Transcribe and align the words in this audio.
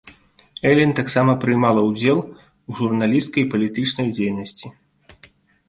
Элен 0.69 0.91
таксама 0.99 1.35
прымала 1.43 1.81
ўдзел 1.89 2.19
у 2.23 2.71
журналісцкай 2.81 3.41
і 3.45 3.47
палітычнай 3.55 4.07
дзейнасці. 4.17 4.67